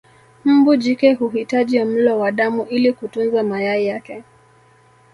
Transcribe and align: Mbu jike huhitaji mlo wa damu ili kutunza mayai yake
Mbu 0.45 0.75
jike 0.75 1.13
huhitaji 1.13 1.83
mlo 1.83 2.19
wa 2.19 2.31
damu 2.31 2.63
ili 2.65 2.93
kutunza 2.93 3.43
mayai 3.43 3.85
yake 3.85 4.23